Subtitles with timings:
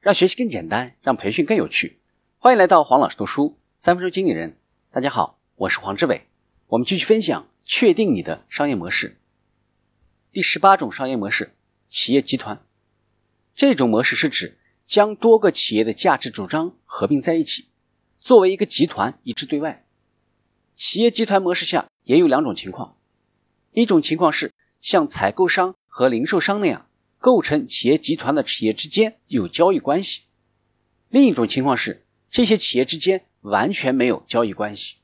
[0.00, 2.00] 让学习更简单，让培训更有趣。
[2.38, 4.56] 欢迎来到黄老师读书三分钟经理人。
[4.90, 6.22] 大家好，我是黄志伟。
[6.68, 9.20] 我们继续分享确定你的商业模式。
[10.32, 11.54] 第十八种商业模式：
[11.90, 12.64] 企业集团。
[13.54, 17.66] 这种模式是指将多个企业的价值主张合并在一起，
[18.18, 19.84] 作为一个集团一致对外。
[20.74, 22.96] 企业集团模式下也有两种情况，
[23.72, 26.86] 一种情况是像采购商和零售商那样。
[27.20, 30.22] 构成企业集团的企业之间有交易关系，
[31.10, 34.96] 另一种情况是这些企业之间完全没有交易关系。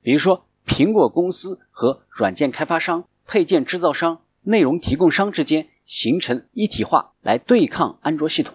[0.00, 8.54] 比如说，苹果公司和软件开发商、配件制造商、内容提供商之间形成一体化来对抗安卓系统，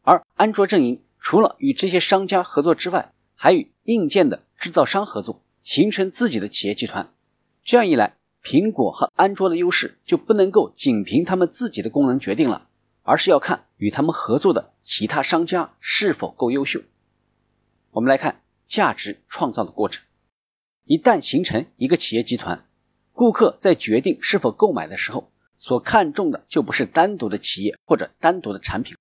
[0.00, 7.12] 而安卓阵营除了与这些商家合作之外，还与硬件的制造商合作，形成自己的企业集团。
[7.62, 8.16] 这样一来。
[8.44, 12.68] 苹果和安卓的优势就不能够仅凭他们自己的功能决定了，
[13.02, 16.82] 而是要看与他们合作的其他商家是否够优秀。
[17.92, 20.04] 我们来看价值创造的过程。
[20.84, 22.66] 一旦形成一个企业集团，
[23.12, 28.94] 顾客在决定是否购买的时候，所看重的就不是单独的企业或者单独的产品，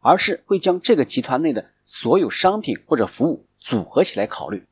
[0.00, 4.64] 而是会将这个集团内的所有商品或者服务组合起来考虑。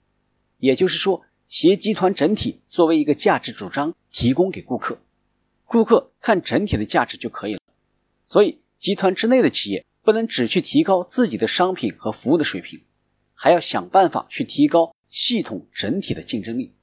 [0.59, 1.23] 也就是说。
[1.51, 4.99] 企业集团整体作为一个价值主张提供给顾客，
[5.65, 7.61] 顾客看整体的价值就可以了。
[8.25, 12.83] 所以，集团之内的企业不能只去提高自己的商品和服务的水平，
[13.35, 16.75] 还要想办法去提高系统整体的竞争力。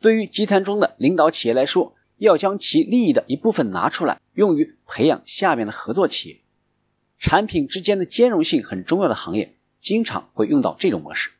[0.00, 6.40] 对于集团中的领导企业来说，要将其利益的一部分拿出来，用于培养下面的合作企业。
[7.18, 11.30] 产品之间的兼容性很重要的行业，经常会用到这种模式。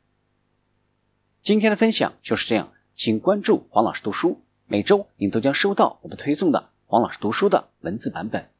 [1.42, 8.50] 今天的分享就是这样，请关注黄老师读书，每周您都将收到我们推送的王老师读书的文字版本。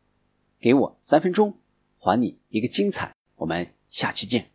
[0.58, 1.54] 给我三分钟，
[2.00, 3.14] 还你一个精彩。
[3.36, 4.50] 我们下期见。